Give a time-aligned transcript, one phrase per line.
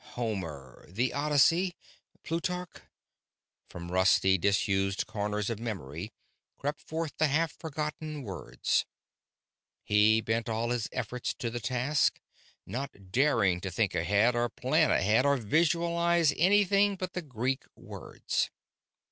[0.15, 1.75] Homer "The Odyssey"
[2.23, 2.79] Plutarch....
[3.69, 6.11] From rusty, disused corners of memory
[6.57, 8.83] crept forth the half forgotten words.
[9.83, 12.19] He bent all his efforts to the task,
[12.65, 18.49] not daring to think ahead or plan ahead or visualize anything but the Greek words.